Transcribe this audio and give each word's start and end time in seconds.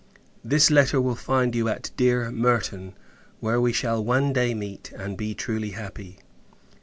This 0.43 0.71
letter 0.71 0.99
will 0.99 1.13
find 1.13 1.53
you 1.53 1.69
at 1.69 1.91
dear 1.95 2.31
Merton; 2.31 2.95
where 3.39 3.61
we 3.61 3.71
shall 3.71 4.03
one 4.03 4.33
day 4.33 4.55
meet, 4.55 4.91
and 4.93 5.15
be 5.15 5.35
truly 5.35 5.73
happy. 5.77 6.17